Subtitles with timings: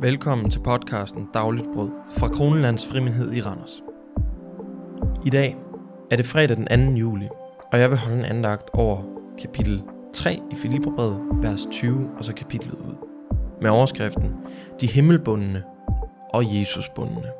[0.00, 3.82] Velkommen til podcasten Dagligt Brød fra Kronelands Frimindhed i Randers.
[5.26, 5.56] I dag
[6.10, 6.98] er det fredag den 2.
[6.98, 7.28] juli,
[7.72, 9.02] og jeg vil holde en andagt over
[9.38, 9.82] kapitel
[10.14, 12.94] 3 i Filipperbrevet, vers 20, og så kapitlet ud.
[13.60, 14.32] Med overskriften
[14.80, 15.64] De himmelbundne
[16.28, 17.30] og Jesusbundne.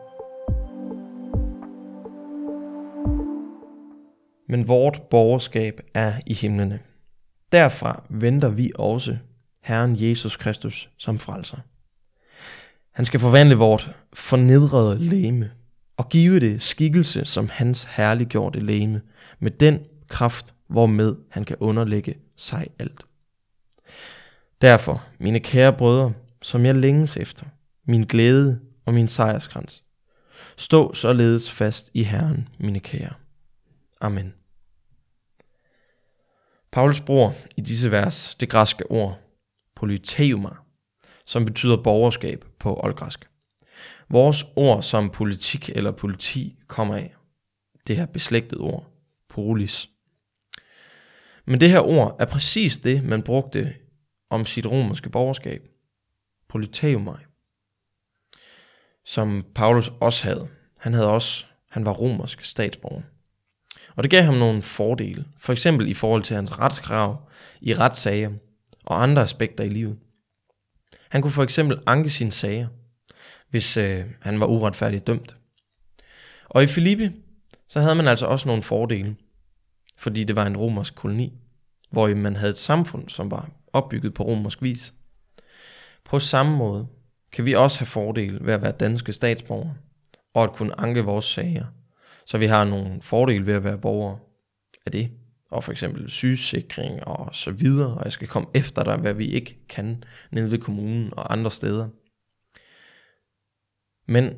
[4.49, 6.79] Men vort borgerskab er i himlene.
[7.53, 9.17] Derfra venter vi også
[9.63, 11.59] Herren Jesus Kristus som frelser.
[12.97, 15.51] Han skal forvandle vort fornedrede læme
[15.97, 19.03] og give det skikkelse som hans herliggjorte læme
[19.39, 23.07] med den kraft, hvormed han kan underlægge sig alt.
[24.61, 27.47] Derfor, mine kære brødre, som jeg længes efter,
[27.85, 29.85] min glæde og min sejrskrans,
[30.57, 33.13] stå således fast i Herren, mine kære.
[34.01, 34.35] Amen.
[36.73, 39.19] Paulus bruger i disse vers det græske ord
[39.75, 40.51] polyteuma,
[41.27, 43.29] som betyder borgerskab på oldgræsk.
[44.09, 47.15] Vores ord som politik eller politi kommer af
[47.87, 48.91] det her beslægtede ord,
[49.29, 49.91] polis.
[51.45, 53.75] Men det her ord er præcis det, man brugte
[54.31, 55.69] om sit romerske borgerskab,
[56.49, 57.19] politeumai,
[59.05, 60.49] som Paulus også havde.
[60.79, 63.03] Han havde også, han var romersk statsborger.
[63.97, 67.29] Og det gav ham nogle fordele, for eksempel i forhold til hans retskrav
[67.61, 68.31] i retssager
[68.85, 69.99] og andre aspekter i livet.
[71.09, 72.69] Han kunne for eksempel anke sine sager,
[73.51, 75.37] hvis øh, han var uretfærdigt dømt.
[76.45, 77.11] Og i Filippi,
[77.69, 79.17] så havde man altså også nogle fordele,
[79.99, 81.33] fordi det var en romersk koloni,
[81.91, 84.95] hvor man havde et samfund, som var opbygget på romersk vis.
[86.05, 86.87] På samme måde
[87.33, 89.75] kan vi også have fordele ved at være danske statsborgere,
[90.35, 91.65] og at kunne anke vores sager,
[92.27, 94.19] så vi har nogle fordele ved at være borgere
[94.87, 95.11] af det
[95.51, 99.27] og for eksempel sygesikring og så videre, og jeg skal komme efter dig, hvad vi
[99.27, 101.89] ikke kan nede ved kommunen og andre steder.
[104.09, 104.31] Men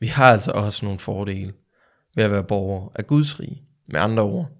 [0.00, 1.52] vi har altså også nogle fordele
[2.14, 4.50] ved at være borger af Guds rige, med andre ord,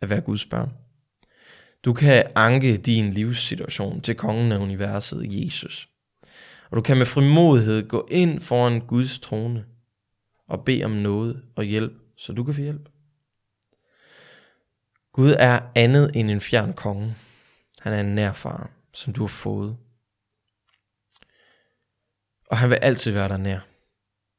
[0.00, 0.70] at være Guds børn.
[1.84, 5.88] Du kan anke din livssituation til kongen af universet, Jesus.
[6.70, 9.64] Og du kan med frimodighed gå ind foran Guds trone
[10.48, 12.88] og bede om noget og hjælp, så du kan få hjælp.
[15.14, 17.14] Gud er andet end en fjern konge.
[17.80, 19.76] Han er en nærfar, som du har fået.
[22.50, 23.60] Og han vil altid være der nær.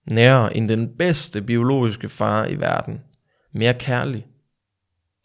[0.08, 3.02] Nærere end den bedste biologiske far i verden.
[3.52, 4.28] Mere kærlig.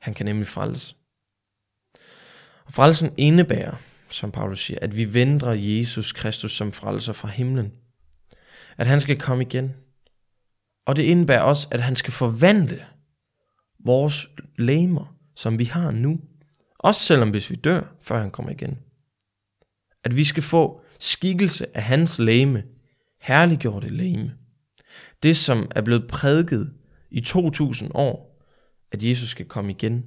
[0.00, 0.94] Han kan nemlig frelse.
[2.65, 3.77] Og frelsen indebærer,
[4.10, 7.72] som Paulus siger, at vi venter Jesus Kristus som frelser fra himlen.
[8.77, 9.75] At han skal komme igen.
[10.87, 12.87] Og det indebærer også, at han skal forvandle
[13.84, 14.28] vores
[14.59, 16.21] læmer som vi har nu.
[16.78, 18.78] Også selvom hvis vi dør, før han kommer igen.
[20.05, 22.65] At vi skal få skikkelse af hans læme,
[23.21, 24.33] herliggjorte læme.
[25.23, 26.75] Det, som er blevet prædiket
[27.11, 28.45] i 2000 år,
[28.93, 30.05] at Jesus skal komme igen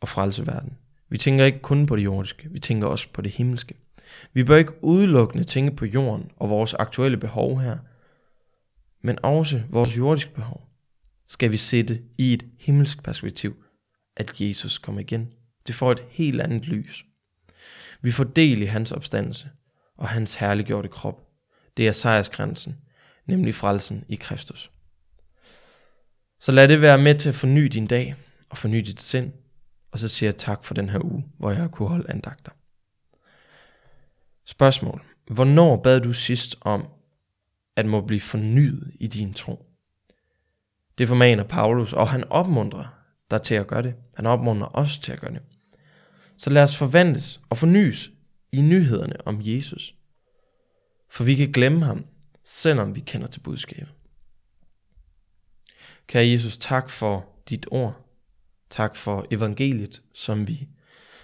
[0.00, 0.78] og frelse verden.
[1.08, 3.74] Vi tænker ikke kun på det jordiske, vi tænker også på det himmelske.
[4.32, 7.78] Vi bør ikke udelukkende tænke på jorden og vores aktuelle behov her,
[9.02, 10.68] men også vores jordiske behov
[11.26, 13.56] skal vi sætte i et himmelsk perspektiv,
[14.16, 15.32] at Jesus kommer igen.
[15.66, 17.04] Det får et helt andet lys.
[18.00, 19.50] Vi får del i hans opstandelse
[19.96, 21.22] og hans herliggjorte krop.
[21.76, 22.76] Det er sejrsgrænsen,
[23.26, 24.70] nemlig frelsen i Kristus.
[26.40, 28.14] Så lad det være med til at forny din dag
[28.50, 29.32] og forny dit sind,
[29.90, 32.52] og så siger jeg tak for den her uge, hvor jeg har kunne holde andagter.
[34.44, 35.02] Spørgsmål.
[35.30, 36.88] Hvornår bad du sidst om,
[37.76, 39.66] at må blive fornyet i din tro?
[40.98, 42.96] Det formaner Paulus, og han opmuntrer
[43.30, 43.94] der er til at gøre det.
[44.16, 45.42] Han opmuntrer os til at gøre det.
[46.36, 48.10] Så lad os forvandles og fornyes
[48.52, 49.94] i nyhederne om Jesus.
[51.10, 52.06] For vi kan glemme ham,
[52.44, 53.88] selvom vi kender til budskabet.
[56.06, 58.06] Kære Jesus, tak for dit ord.
[58.70, 60.68] Tak for evangeliet, som vi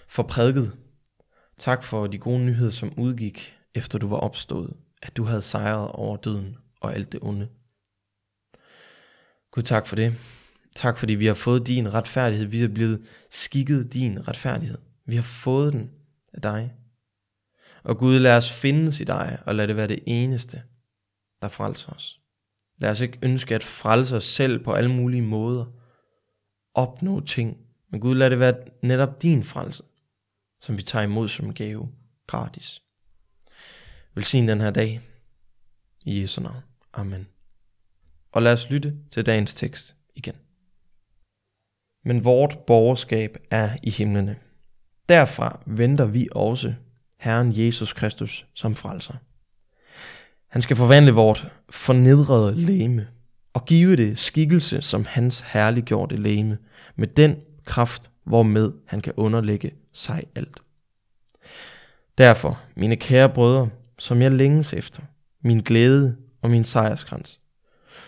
[0.09, 0.76] får prædiket.
[1.59, 4.76] Tak for de gode nyheder, som udgik, efter du var opstået.
[5.03, 7.49] At du havde sejret over døden og alt det onde.
[9.50, 10.15] Gud, tak for det.
[10.75, 12.47] Tak fordi vi har fået din retfærdighed.
[12.47, 14.79] Vi er blevet skikket din retfærdighed.
[15.07, 15.91] Vi har fået den
[16.33, 16.73] af dig.
[17.83, 20.63] Og Gud, lad os findes i dig, og lad det være det eneste,
[21.43, 22.21] der frelser os.
[22.79, 25.65] Lad os ikke ønske at frelse os selv på alle mulige måder.
[26.75, 27.57] Opnå ting.
[27.91, 29.83] Men Gud, lad det være netop din frelse,
[30.61, 31.89] som vi tager imod som gave
[32.27, 32.83] gratis.
[34.15, 35.01] Velsign den her dag.
[36.05, 36.63] I Jesu navn.
[36.93, 37.29] Amen.
[38.33, 40.35] Og lad os lytte til dagens tekst igen
[42.04, 44.37] men vort borgerskab er i himlene.
[45.08, 46.75] Derfra venter vi også
[47.19, 49.14] Herren Jesus Kristus som frelser.
[50.49, 53.06] Han skal forvandle vort fornedrede leme
[53.52, 56.58] og give det skikkelse som hans herliggjorte leme,
[56.96, 60.60] med den kraft, hvormed han kan underlægge sig alt.
[62.19, 63.69] Derfor, mine kære brødre,
[63.99, 65.02] som jeg længes efter,
[65.43, 67.40] min glæde og min sejrskrans,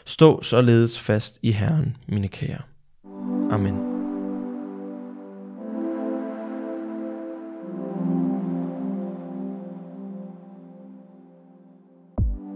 [0.05, 2.63] stå således fast i Herren, mine kære.
[3.51, 3.84] Amen.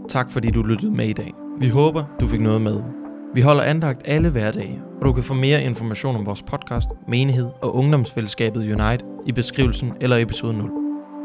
[0.09, 1.33] Tak fordi du lyttede med i dag.
[1.59, 2.83] Vi håber, du fik noget med.
[3.35, 7.49] Vi holder andagt alle hverdage, og du kan få mere information om vores podcast, menighed
[7.63, 10.71] og ungdomsfællesskabet Unite i beskrivelsen eller episode 0.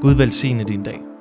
[0.01, 1.12] Gud velsigne din dag.